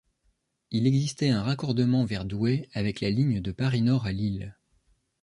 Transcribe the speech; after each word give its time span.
Il 0.71 0.87
existait 0.87 1.29
un 1.29 1.43
raccordement 1.43 2.05
vers 2.05 2.25
Douai 2.25 2.67
avec 2.73 3.01
la 3.01 3.11
ligne 3.11 3.39
de 3.39 3.51
Paris-Nord 3.51 4.07
à 4.07 4.11
Lille. 4.11 4.57